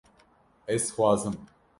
[0.75, 1.35] Ez dixwazim